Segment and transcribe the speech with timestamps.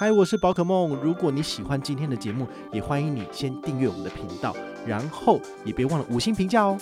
[0.00, 0.98] 嗨，我是宝可梦。
[1.02, 6.78] 如果你喜欢今天的节目，也欢迎你先订阅我们的频道，然后也别忘了五星评价哦。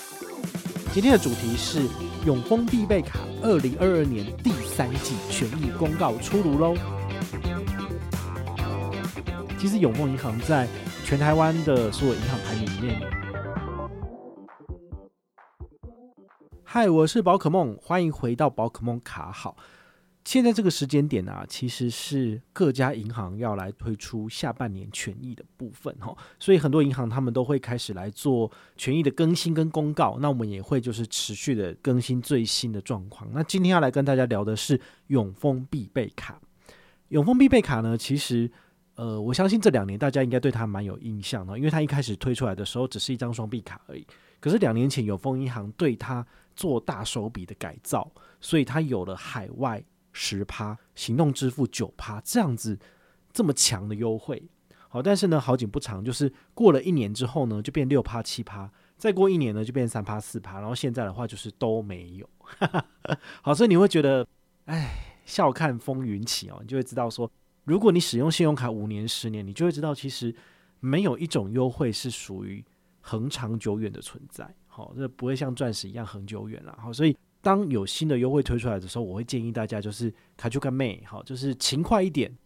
[0.92, 1.88] 今天的主题是
[2.24, 6.76] 永丰必备卡二零二二年第三季权益公告出炉喽。
[9.58, 10.68] 其实永丰银行在
[11.04, 13.02] 全台湾的所有银行排名里面，
[16.62, 19.56] 嗨，我是宝可梦，欢迎回到宝可梦卡好。
[20.28, 30.18] 现在这个时间点啊，其实是各家银行要来推出下半年权益的部分哈，所以很多银行他们都会开始来做权益的更新跟公告。
[30.20, 33.26] 那我们也会就是持续的更新最新的状况。
[33.32, 36.38] 那今天要来跟大家聊的是永丰必备卡。
[37.08, 38.50] 永丰必备卡呢，其实
[38.96, 44.06] 呃，我相信这两年大家应该对它蛮有印象的，因为它一开始推出来的时候只是一张双币卡而已。
[44.40, 49.82] 可是两年前永丰银行对它做大手笔的改造，所以它有了海外。
[50.12, 52.78] 十趴行动支付九趴这样子
[53.32, 54.42] 这么强的优惠，
[54.88, 62.28] 好，但是呢好景不长，就是过了一年之后呢就变六趴七趴，再过一年呢就变三趴四趴，然后现在的话就是都没有，
[63.42, 64.26] 好，所以你会觉得，
[64.64, 67.30] 哎，笑看风云起哦，你就会知道说，
[67.64, 70.34] 如果你使用信用卡五年十年，你就会知道其实
[70.80, 72.64] 没有一种优惠是属于
[73.00, 77.16] 恒长久远的存在，好，这不会像钻石一样恒久远了，好，所以。
[77.40, 82.36] 当有新的优惠推出来的时候，我会建议大家就是卡丘卡妹，好，就是勤快一点，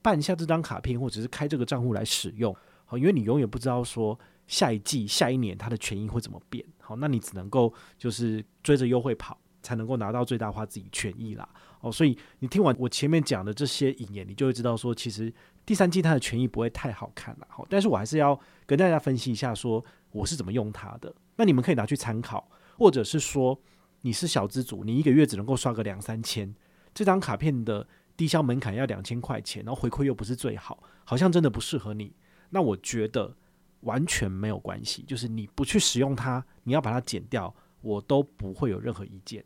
[0.00, 11.46] 办下这张卡片，或者是开这个账户来使用，好，因为你永远不知道说下一季、下一年它的权益会怎么变，好，那你只能够就是追着优惠跑，才能够拿到最大化自己权益啦，
[11.82, 15.32] 哦，所以你听完我前面讲的这些引言，你就会知道说，其实
[15.66, 23.60] 第三季它的权益不会太好看了，好，但是我还是要跟大家分析一下，说我是怎么用它的，那你们可以拿去参考，或者是说。
[24.02, 26.54] 你是小资主，你一个月只能够刷个两三千，
[26.94, 32.14] 这张卡片的低消门槛要两千块钱，然后回馈又不是最好，好像真的不适合你。
[32.50, 33.36] 那我觉得
[33.80, 39.44] 完全没有关系，就是你不去使用它，你要把它剪掉，我都不会有任何意见，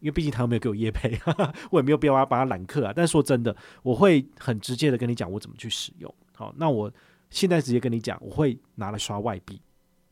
[0.00, 2.92] 因为毕竟他又没有给我业配，哈 哈我也没有必要把它揽客啊。
[2.94, 6.12] 但说真的，我会很直接的跟你讲我怎么去使用。
[6.34, 6.92] 好，那我
[7.30, 9.60] 现在直接跟你讲，我会拿来刷外币。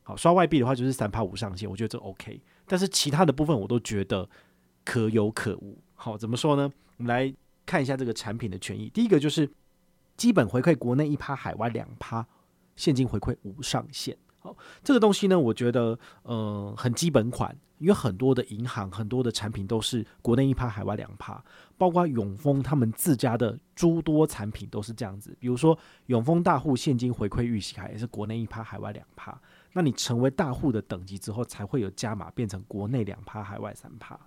[0.02, 2.40] 好，刷外币的话就是三趴无上限，我觉得这 OK。
[2.66, 4.28] 但是其他的部分我都觉得
[4.84, 5.78] 可有可无。
[5.94, 6.70] 好，怎么说呢？
[6.98, 7.32] 我们来
[7.64, 8.88] 看一下这个产品的权益。
[8.90, 9.50] 第一个就是
[10.16, 12.26] 基本回馈国内一趴，海外两趴，
[12.74, 14.16] 现金回馈无上限。
[14.38, 21.42] 好，这个东西呢，我觉得、呃、很基本款，因为很多的银行很多的产品都是国内一趴，海外两趴，
[21.76, 25.36] 包括永丰他们自家的诸多产品都是这样子。
[25.40, 25.76] 比如说
[26.06, 29.38] 永丰大户现金回馈预习卡也是国内一趴，海外两趴。
[29.72, 34.18] 那你成为大户的等级之后，才会有加码变成国内两趴，海外三趴。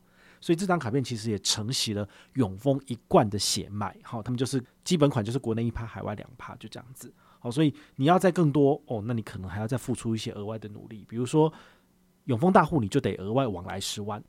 [0.41, 3.97] 所以这张卡片其实也承袭了永丰一贯的血脉。
[4.03, 7.13] 好，他们就是基本款就是国内一趴，海外两趴，就这样子。
[7.39, 11.05] 好，所以你要再更多哦，那你可能还要再付出一些额外的努力。
[11.09, 11.51] 比如说
[12.25, 14.23] 永丰大户，你就得额外往来十万。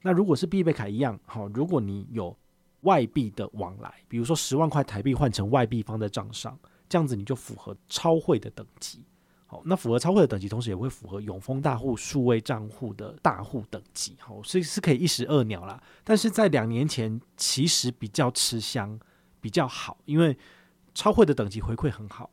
[0.00, 2.34] 那如果是必备卡一样，好，如果你有
[2.80, 6.58] 外币的往来，比如说十万块台币换成外币放在账上，
[6.88, 9.04] 这样子你就符合超汇的等级。
[9.64, 15.82] 那符合超汇的等级，同时也会符合永丰大户数位账户的大户等级，好，所以是可以一石二鸟啦。
[16.04, 18.98] 但是在两年前，其实比较吃香，
[19.40, 20.36] 比较好，因为
[20.94, 22.30] 超汇的等级回馈很好，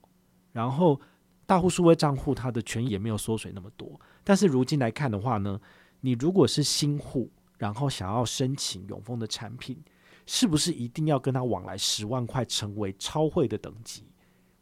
[0.51, 1.01] 然后
[1.45, 3.99] 大户数位账户它的权益也没有缩水那么多。
[4.23, 5.59] 但是如今来看的话呢，
[6.01, 9.83] 你如果是新户，然后想要申请永丰的产品，
[10.25, 14.05] 是不是一定要跟他往来十万块成为超汇的等级？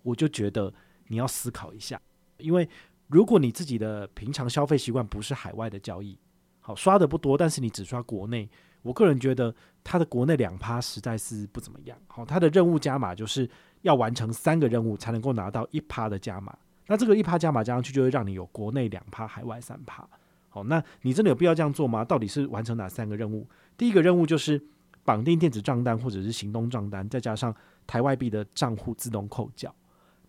[0.01, 0.73] 我就觉得
[1.07, 2.01] 你要思考一下。
[2.37, 2.67] 因为
[3.07, 6.17] 如果你自己的平常消费习惯不是海外的交易，
[6.59, 8.49] 好，刷的不多，但是你只刷国内，
[8.81, 9.53] 我个人觉得
[9.83, 11.97] 它的国内两趴实在是不怎么样。
[12.07, 13.49] 好，它的任务加码就是
[13.81, 16.57] 要完成三个任务才能够拿到一趴的加码。
[16.87, 20.07] 那这个一趴加码加上去，就会让你有国内两趴，海外三趴。
[20.49, 22.03] 好，那你真的有必要这样做吗？
[22.03, 23.47] 到底是完成哪三个任务？
[23.77, 24.61] 第一个任务就是
[25.03, 27.55] 绑定电子账单或者是行动账单，再加上
[27.85, 29.73] 台外币的账户自动扣缴。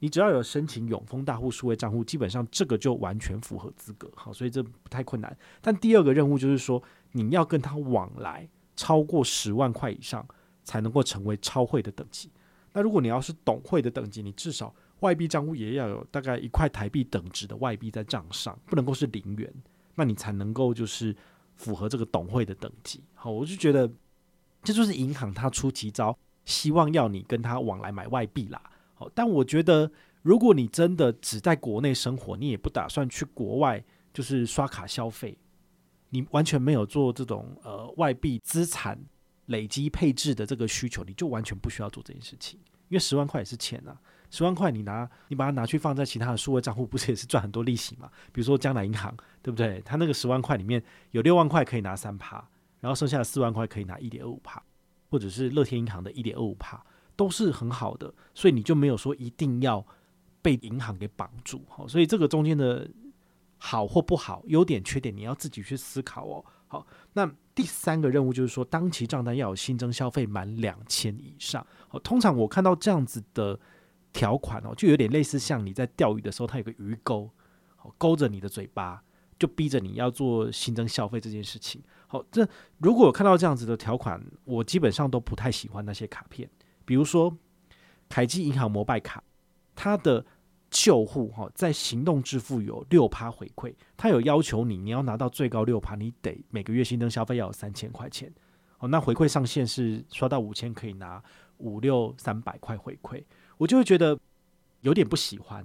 [0.00, 5.36] 你只要有申请永丰大户数位账户，基本上这个就完全符合资格，好，所以这不太困难。
[5.60, 10.26] 但第二个任务就是说，你要跟他往来超过十万块以上，
[10.62, 12.30] 才能够成为超汇的等级。
[12.72, 19.52] 那如果你要是懂会的等级，你至少外币账户也要有大概一块台币等值的外币在账上，不能够是零元，
[19.96, 21.16] 那你才能够就是
[21.56, 23.02] 符合这个懂会的等级。
[23.14, 23.90] 好，我就觉得
[24.62, 28.62] 这就是银行它出奇招，希望要你跟他往来买外币啦。
[28.98, 29.88] 好，但我觉得
[30.22, 35.38] 如果你真的只在国内生活，你也不打算去国外就是刷卡消费，
[36.10, 38.98] 你完全没有做这种呃外币资产
[39.46, 42.58] 累积配置的这个需求，你就完全不需要做这件事情，
[42.88, 43.96] 因为十万块也是钱啊。
[44.30, 48.10] 十万块，你拿你把它拿去放在其他的数位账户，不是也是赚很多利息吗？
[48.32, 49.80] 比如说将来银行，对不对？
[49.84, 52.46] 它那个十万块里面有六万块可以拿三趴，
[52.80, 54.62] 然后剩下的四万块可以拿一点二五趴，
[55.08, 56.84] 或者是乐天银行的一点二五趴，
[57.18, 58.14] 都是很好的。
[58.32, 59.84] 所以你就没有说一定要
[60.40, 61.62] 被银行给绑住。
[61.68, 62.88] 好，所以这个中间的
[63.58, 66.44] 好或不好、优点缺点，你要自己去思考哦。
[66.68, 71.66] 好，那第三个任务就是说，当期账单要有新增消费满两千以上。
[71.88, 73.58] 好，通常我看到这样子的。
[74.10, 77.30] 条款哦，就有点类似像你在钓鱼的时候，它有个鱼钩，
[77.76, 79.04] 好勾着你的嘴巴，
[79.38, 81.80] 就逼着你要做新增消费这件事情。
[82.06, 82.48] 好，这
[82.78, 86.48] 如果看到这样子的条款，我基本上都不太喜欢那些卡片。
[86.88, 87.36] 比如说，
[88.08, 89.22] 凯基银行摩拜卡，
[89.76, 90.24] 它的
[90.70, 98.32] 旧户哈，在行动支付有六趴回馈，它有要求你，你要拿到最高六趴，你得每个月新增消费要有三千块钱。
[98.78, 101.22] 哦，那回馈上限是刷到五千可以拿
[101.58, 103.22] 五六三百块回馈。
[103.58, 104.18] 我就会觉得
[104.80, 105.62] 有点不喜欢，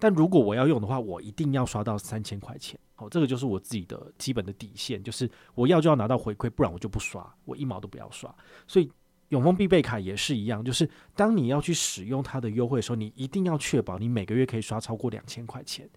[0.00, 2.76] 但如果我要用的话，我一定要刷到三千块钱。
[2.96, 8.34] 哦，这个就是我自己的基本的底线，就是我要就要拿到回馈，不然我就不刷，我一毛都不要刷。
[8.66, 8.90] 所以
[9.34, 15.90] 永丰必备卡也是一样，就是当你要去使用它的优惠的时候，你一定要确保你每个月可以刷超过两千块钱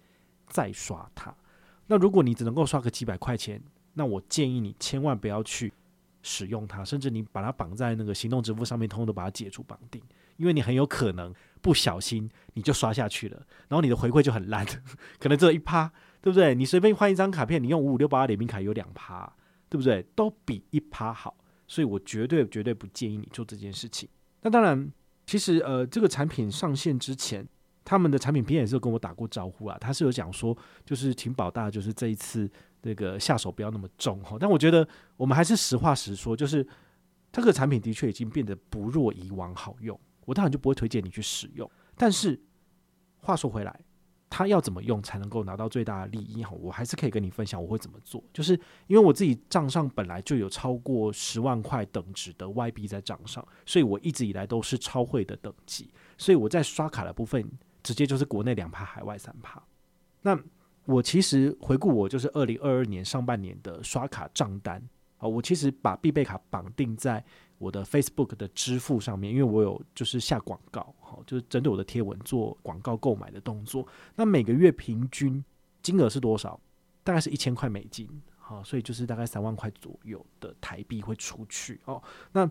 [0.48, 1.32] 再刷它。
[1.86, 3.62] 那如果你只能够刷个几百块钱，
[3.94, 5.72] 那我建议你千万不要去
[6.20, 10.02] 使用它，甚至你把它绑在那个行动支付上面，通通都把它解除绑定。
[10.36, 11.32] 因为你很有可能
[11.62, 14.66] 不小心你就刷下去了，然后你的回馈就很烂，
[15.20, 16.56] 可能只有一趴，对不对？
[16.56, 19.32] 你随便换一张卡片，你用五五六八联名卡有两趴，
[19.68, 20.02] 对不对？
[20.16, 21.36] 都比一趴好，
[21.68, 24.08] 所以我绝对绝对不建议你做这件事情。
[24.42, 24.90] 那当然，
[25.26, 27.46] 其实呃，这个产品上线之前，
[27.84, 32.50] 他们的产品编也是有跟我打过招呼啊，他是有讲说，就是请保大就是这一次
[32.82, 34.36] 那个下手不要那么重哈。
[34.40, 36.66] 但我觉得我们还是实话实说，就是
[37.30, 39.98] 这个产品的确已经变得不若以往好用。
[40.24, 42.38] 我当然就不会推荐你去使用，但是
[43.20, 43.80] 话说回来，
[44.30, 46.42] 他要怎么用才能够拿到最大的利益？
[46.44, 48.22] 哈，我还是可以跟你分享我会怎么做。
[48.32, 48.52] 就是
[48.86, 57.48] 因为我自己账上本来就有超过十万块等值的外币在账上，所以我一直以来都是超汇的等级，所以我在刷卡的部分
[57.82, 59.62] 直接就是国内两趴，海外三趴。
[60.22, 60.38] 那
[60.84, 64.82] 我其实回顾我就是二零二二年上半年的刷卡账单
[65.16, 67.24] 啊，我其实把必备卡绑定在。
[67.58, 73.86] 我的 Facebook 的支付上面，因为我有就是下广告，好，就是针对我的贴文做广告购买的动作。
[74.14, 75.44] 那每个月平均
[75.82, 76.58] 金额是多少？
[77.04, 82.02] 大概是一千块美金，好，所以就是大概三万块左右的台币会出去哦。
[82.32, 82.48] 那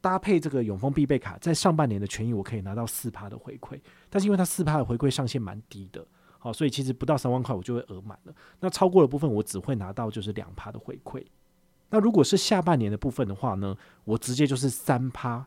[0.00, 3.80] 搭配这个永丰必备卡，在上半年的权益我可以拿到四趴的回馈，
[4.10, 6.06] 但是因为它四趴的回馈上限蛮低的，
[6.38, 8.34] 好，所以其实不到三万块我就会额满了。
[8.60, 11.24] 那超过的部分我只会拿到就是两趴的回馈。
[11.94, 15.46] 那如果是下半年的部分的话呢，我直接就是三趴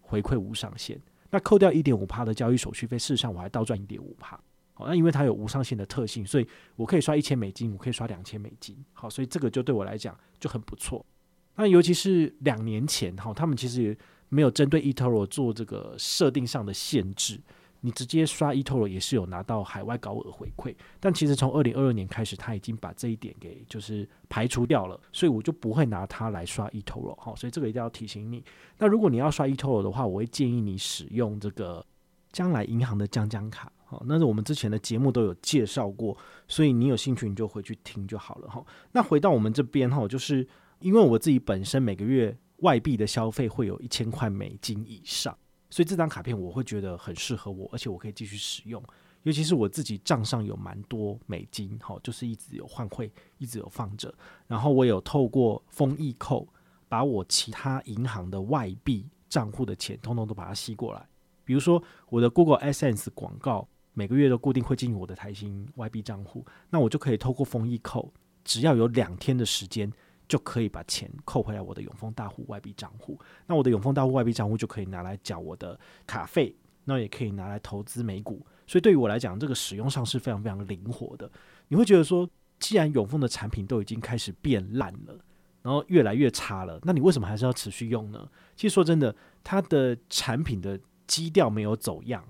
[0.00, 1.00] 回馈无上限，
[1.30, 4.36] 那扣掉一点五趴的交易手续费，事实上我还倒赚一点五趴。
[4.72, 8.76] 好，那因为它有无上限的特性，所以我可以刷一千美金，我可以刷两千美金。
[8.92, 11.06] 好，所以这个就对我来讲就很不错。
[11.54, 13.96] 那尤其是两年前哈，他们其实也
[14.30, 17.40] 没有针对 eToro 做这个设定上的限制。
[17.84, 28.42] 你直接刷 eToro 也是有拿到海外高额回馈，但其实从二零二二年开始，他已经把这一点给就是排除掉了，所以我就不会拿它来刷 eToro 哈，所以这个一定要提醒你。
[28.78, 31.84] 那如果你要刷 eToro 的话，我会建议你使用这个
[32.32, 36.16] 将来银行的将将卡，好，那是我们之前的节目都有介绍过，
[36.48, 38.64] 所以你有兴趣你就回去听就好了哈。
[38.92, 40.48] 那回到我们这边哈，就是
[40.78, 45.36] 因为我自己本身每个月外币的消费会有一千块美金以上。
[45.70, 48.82] 所以这张卡片我会觉得很适合我，而且我可以继续使用。
[49.22, 54.14] 尤其是我自己账上有蛮多美金，好，就是一直有换汇，一直有放着。
[54.46, 56.46] 然后我有透过丰益扣，
[56.88, 61.08] 把我其他银行的外币账户的钱，通通都把它吸过来。
[61.42, 68.12] 比如说我的 Google AdSense 广告，每个月都固定会进入我的台新外币账户，那我就可以透过丰益扣，
[68.44, 69.90] 只要有两天的时间。
[70.28, 76.54] 就可以把钱扣回来我的永丰大户外币账户，那我的永丰大户外币账户就可以拿来缴我的卡费，
[76.84, 81.30] 那也可以拿来投资美股，所以对于我来讲，这个使用上是非常非常灵活的。
[81.68, 82.28] 你会觉得说，
[82.58, 85.18] 既然永丰的产品都已经开始变烂了，
[85.62, 88.28] 然后越来越差了，那你为什么还是要持续用呢？
[88.56, 92.24] 其实说真的，它的产品的基调没有走样，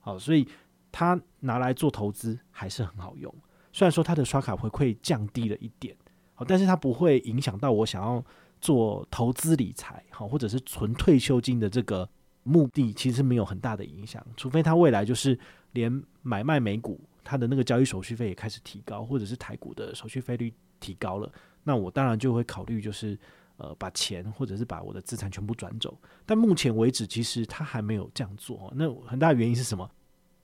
[0.00, 0.46] 好，所以
[0.92, 3.34] 它拿来做投资还是很好用。
[3.72, 5.96] 虽然说它的刷卡回馈降低了一点，
[6.44, 8.24] 但是它不会影响到我想要
[8.60, 12.08] 做投资理财，好，或者是存退休金的这个
[12.42, 14.24] 目的，其实没有很大的影响。
[14.36, 15.38] 除非它未来就是
[15.72, 21.30] 连买卖美股，它的那个交易手续费也开始提高，或者是台股的手续费率提高了，
[21.62, 23.18] 那我当然就会考虑就是。
[23.56, 25.96] 呃，把钱或者是把我的资产全部转走，
[26.26, 28.68] 但目前为止，其实他还没有这样做。
[28.74, 29.88] 那很大原因是什么？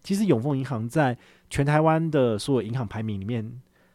[0.00, 1.18] 其实永丰银行在
[1.50, 3.44] 全台湾的所有银行排名里面，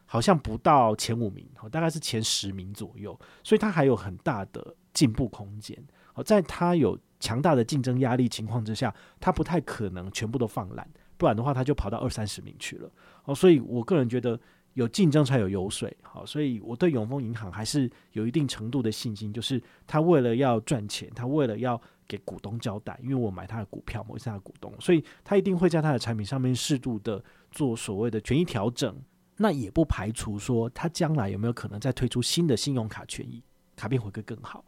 [0.06, 5.76] 好像不到前五名，大概是前十名左右，所以它还有很大的进步空间。
[6.14, 12.90] 好，在它有强大的竞争压力情况之下，它不太可能全部都放烂，不然的话，它就跑到二三十名去了。
[13.24, 14.40] 哦，所以我个人觉得。
[14.76, 28.94] 有竞争才有油水，好，所以我对永丰银行还是有一定程度的信心，就是他为了要赚钱，他为了要给股东交代，因为我买他的股票，我是他的股东，所以他一定会在他的产品上面适度的做所谓的权益调整。
[29.36, 33.42] 那也不排除说他将来有没有可能再推出新的信用卡权益，
[33.76, 34.64] 卡片回馈更好，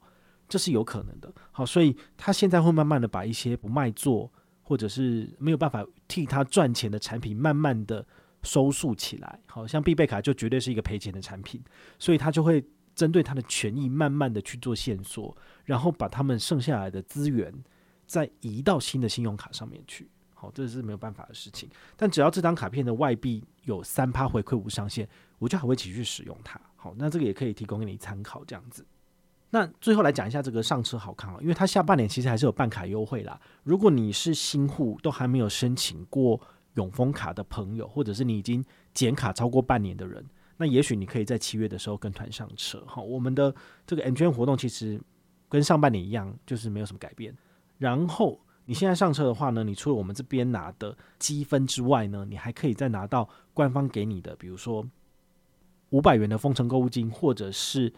[0.49, 1.33] 这是有可能的。
[1.51, 4.33] 好，所以他现在会慢慢的把一些不卖座
[4.63, 8.07] 或者是没有办法替他赚钱的产品，慢慢的。
[8.45, 11.61] 收束起来，好像必备卡就绝对是一个赔钱的产品，
[11.99, 17.53] 所以他就会针对他的权益，慢慢的去做线索，然后把他们剩下来的资源
[18.07, 20.09] 再移到新的信用卡上面去。
[20.41, 21.69] 好，这是没有办法的事情。
[21.97, 26.61] 但只要这张卡片的外币有三趴回馈无上限，我就还会继续使用它。
[26.77, 28.87] 好，那这个也可以提供给你参考，这样子。
[29.51, 33.41] 那最后来讲一下这个上车好康啊，因为它下半年其实还是有办卡优惠啦。
[33.65, 36.41] 如果你是新户，都还没有申请过。
[36.75, 38.65] 永丰卡的朋友，或者是你已经
[38.95, 40.25] 减卡超过半年的人，
[40.59, 42.81] 那也许你可以在七月的时候跟团上车。
[42.87, 43.53] 好，我们的
[43.85, 45.01] 这个 M 圈活动其实
[45.49, 47.37] 跟上半年一样，就是没有什么改变。
[47.79, 54.87] 然后你现在上车的话呢，你除了我们这边拿的积分之外呢，你还可以再拿到官方给你的，比如说
[55.89, 57.91] 五百元的丰城购物金，或者是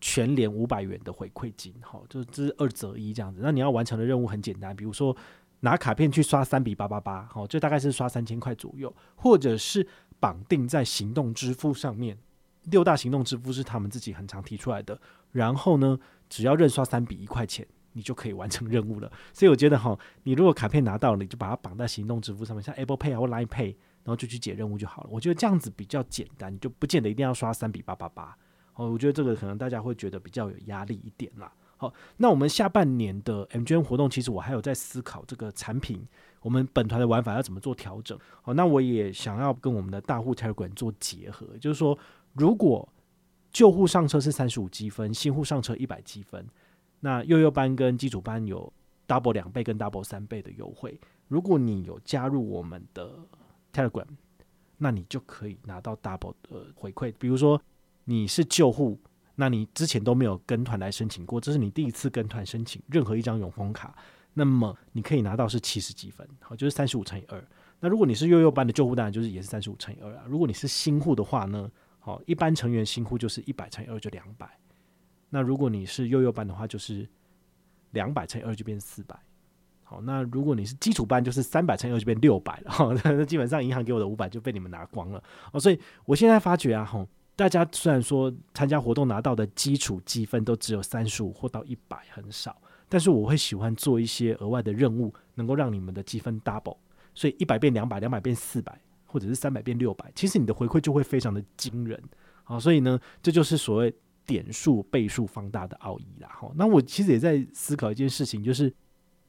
[0.00, 1.74] 全联五百元的回馈金。
[1.82, 3.40] 好，就这是二择一这样子。
[3.42, 5.14] 那你要完成的任务很简单，比如说。
[5.60, 9.86] 拿卡片去刷三笔八八八，好，就大概是刷三千块左右，或者是
[10.20, 12.18] 绑定在行动支付上面，
[12.64, 15.00] 六大行动支付是他们自己很常提出来的。
[15.32, 19.10] 然后呢，只要认刷三笔一块钱，你就可以完成任务了。
[19.32, 23.74] 所以我觉得哈，你如果卡片拿到了，你就把它绑在行动支付上面，像 Apple Pay 或 Line Pay，
[24.04, 25.08] 然后就去解任务就好了。
[25.10, 28.36] 我觉得这样子比较简单，就不见得一定要刷三比八八八。
[28.74, 31.50] 哦，我觉得这个可能大家会觉得比较有压力一点啦。
[31.76, 36.06] 好，那我们下半年的 MGM 活动，其实我还有在思考这个产品，
[36.40, 38.18] 我们本团的玩法要怎么做调整。
[38.42, 41.98] 好，那我也想要跟我们的大户 Telegram 做结合，就是说，
[42.32, 42.88] 如果
[43.52, 46.44] 旧户上车是三十五积分，新户上车一百积分，
[47.04, 48.72] 那幼幼班跟基础班有
[49.06, 50.98] double 两倍跟 double 三倍的优惠。
[51.28, 53.14] 如果你有加入我们的
[53.74, 54.06] Telegram，
[54.78, 57.12] 那你就可以拿到 double 的回馈。
[57.18, 57.60] 比如说
[58.04, 58.98] 你是旧户。
[59.36, 63.92] 那你之前都没有跟团来申请过，这是你第一次跟团申请任何一张永丰卡，
[64.32, 67.44] 那么你可以拿到是七十积分，好，就是三十五乘以二。
[67.80, 70.22] 那如果你是幼幼班的旧户，当然就是也是三十五乘以二啊。
[70.28, 71.68] 如果你是新户的话呢，
[71.98, 74.48] 好，一般成员新户就是一百乘以二就两百。
[75.34, 77.04] 那如果你是幼幼班的话，就是
[77.90, 79.18] 两百乘以二就变四百。
[79.82, 82.70] 好，那如果你是基础班，就是三百乘以二就变六百了。
[82.70, 85.20] 哈， 那基本上银行给我的五百就被你们拿光了。
[85.50, 87.08] 哦，所以我现在发觉啊，吼。
[87.36, 92.56] 大家虽然说参加活动拿到的基础积分都只有三十五或到一百，很少，
[92.88, 96.76] 但是我会喜欢做一些额外的任务，能够让你们的积分 double，
[97.12, 102.00] 所以一百变两百，两百变四百，或者是三百变六百，其实你的回馈就会非常的惊人。
[102.44, 103.92] 好，所以呢，这就是所谓
[104.26, 106.28] 点数倍数放大的奥义啦。
[106.32, 108.74] 好，那我其实也在思考一件事情，就是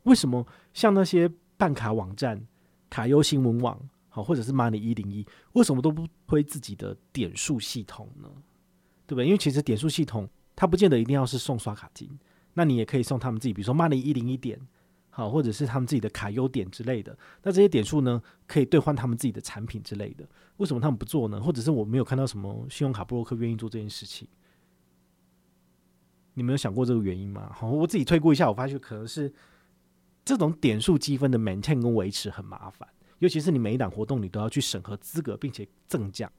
[0.03, 2.45] 为什么像那些办卡网站、
[2.89, 3.79] 卡优新闻网。
[4.07, 8.29] 好，或者是 Money 一零一，为什么都不推自己的点数系统呢？
[9.05, 9.25] 对不对？
[9.25, 10.25] 因为其实点数系统
[10.55, 12.09] 它不见得一定要是送刷卡金，
[12.53, 14.57] 那你也可以送他们自己，比如说 Money 一零一点，
[15.09, 17.17] 好，或者是他们自己的卡优点之类的。
[17.43, 20.25] 那这些点数呢，可以兑换他们自己的产品之类的。
[20.55, 21.41] 为什么他们不做呢？
[21.41, 24.25] 或者是我没有看到什么信用卡部落客愿意做这件事情？
[26.35, 27.49] 你没有想过这个原因吗？
[27.51, 29.33] 好，我自己推估一下，我发现可能是
[30.23, 32.87] 这种点数积分的 maintain 跟维持很麻烦。
[33.19, 36.31] 尤其是你每一档活动，你都要去审核资格，并且赠奖，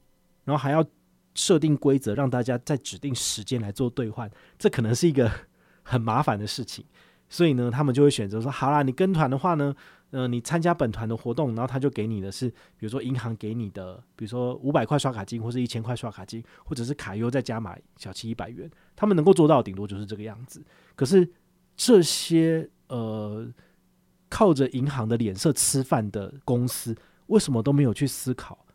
[0.45, 0.85] 然后还要
[1.33, 5.29] 设定规则，让大家在指定时间来做兑换，这可能是一个
[5.83, 6.85] 很麻烦的事情。
[7.29, 9.75] 所以呢，他们就会选择说：好啦，你跟团的话呢，
[10.11, 20.63] 呃，你参加本团的活动，然后他就给你的是，比如说银行给你的，比如说五百块刷卡金，或是一千块刷卡金，或者是卡优再加码小七一百元，他们能够做到顶多就是这个样子。
[20.95, 21.29] 可是
[21.75, 23.47] 这些呃。
[24.29, 26.93] 靠着银行的脸色吃饭的公司，
[27.27, 28.65] 为什么都没有去思考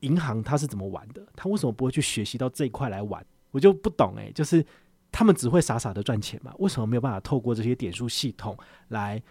[0.00, 1.24] 银行它是怎么玩的？
[1.36, 3.24] 他为什么不会去学习到这一块来玩？
[3.52, 4.66] 我就不懂诶、就是
[5.12, 6.52] 他们只会傻傻的赚钱嘛？
[6.58, 8.58] 为什么没有办法透过这些点数系统
[8.88, 9.22] 来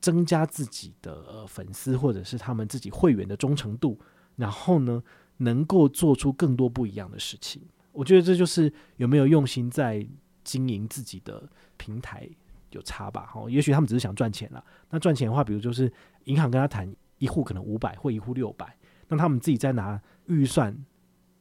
[0.00, 3.98] 增加自己的粉丝或者是他们自己会员的忠诚度？
[4.36, 5.02] 然后呢，
[5.38, 7.62] 能够做出更多不一样的事情？
[7.92, 10.06] 我觉得这就是有没有用心在
[10.44, 12.28] 经营自己的平台。
[12.72, 13.24] 有差吧？
[13.32, 14.62] 哈，也许他们只是想赚钱了。
[14.90, 15.90] 那赚钱的话，比如就是
[16.24, 18.76] 银行跟他谈一户可能五百或一户六百，
[19.08, 20.76] 那他们自己再拿预算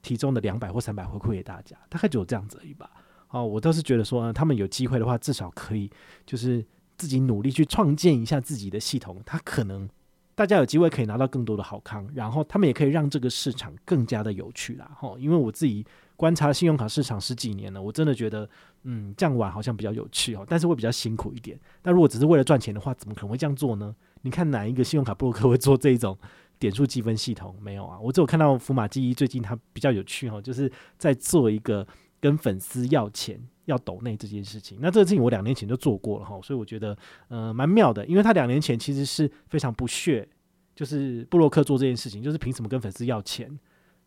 [0.01, 2.89] 其中的两百或三百回馈给大家，大概只有这样子而已吧。
[3.27, 5.91] 哦，我倒是觉得说，他们有机会的话，至少可以
[6.25, 6.65] 就是
[6.97, 9.87] 自己努力去创建一下自己的系统，他可能
[10.35, 14.91] 大家有机会可以拿到更多的好康，然后他们也可以让这个市场更加的有趣啦。
[14.99, 15.85] 哈，因为我自己。
[16.17, 18.49] 观察信用卡市场十几年了，我真的觉得，
[18.85, 21.55] 嗯，这样玩好像比较有趣哦，但是会比较辛苦一点。
[21.79, 23.95] 但如果只是为了赚钱的话，怎么可能会这样做呢？
[24.23, 26.17] 你看哪一个信用卡布洛克会做这种
[26.57, 27.55] 点数积分系统？
[27.61, 31.87] 没有啊，我只有看到福马记忆最近它比较有趣哦，就是在做一个
[32.19, 34.79] 跟粉丝要钱要抖内这件事情。
[34.81, 36.97] 那这个事情我两年前就做过了哈，所以我觉得
[37.29, 40.27] 呃蛮妙的，因为他两年前其实是非常不屑，
[40.75, 43.57] 就是布洛克做这件事情，就是凭什么跟粉丝要钱？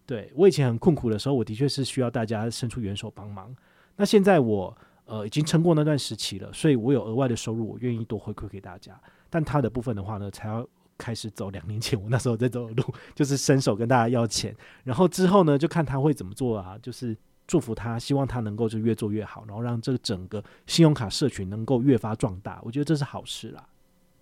[0.06, 3.54] 对，我以前很困苦的时候，我的确是需要大家伸出援手帮忙。
[3.96, 9.00] 那现在我呃已经撑过那段时期了，所以我有额外的收入，我愿意多回馈给大家。
[9.28, 10.66] 但他的部分的话呢，才要
[10.98, 14.56] 开始走两年前我那时候在走的路，就是伸手跟大家要钱。
[14.82, 17.16] 然后之后呢，就看他会怎么做啊，就是
[17.50, 22.60] 祝福他，希望他能够就越做越好，然后让这个整个信用卡社群能够越发壮大。
[22.62, 23.66] 我觉得这是好事啦。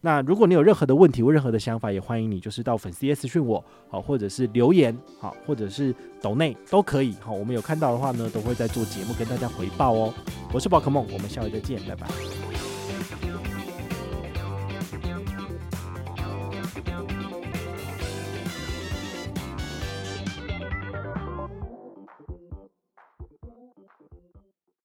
[0.00, 10.14] 那如果你有任何的问题或任何的想法，也欢迎你就是到粉丝页私讯我，好，或者是留言，好，或者是抖内都可以，好，我们有看到的话呢，都会在做节目跟大家回报哦。
[10.54, 12.48] 我是宝可梦，我们下回再见，拜拜。